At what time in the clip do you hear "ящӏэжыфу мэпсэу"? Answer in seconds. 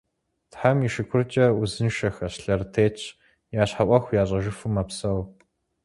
4.21-5.21